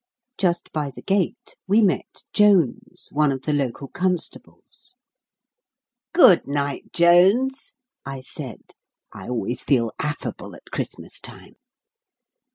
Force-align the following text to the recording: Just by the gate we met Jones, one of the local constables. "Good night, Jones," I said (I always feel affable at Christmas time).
Just 0.39 0.71
by 0.71 0.89
the 0.89 1.03
gate 1.03 1.55
we 1.67 1.79
met 1.79 2.23
Jones, 2.33 3.09
one 3.11 3.31
of 3.31 3.43
the 3.43 3.53
local 3.53 3.87
constables. 3.87 4.95
"Good 6.11 6.47
night, 6.47 6.91
Jones," 6.91 7.75
I 8.03 8.21
said 8.21 8.61
(I 9.13 9.27
always 9.29 9.61
feel 9.61 9.91
affable 9.99 10.55
at 10.55 10.71
Christmas 10.71 11.19
time). 11.19 11.53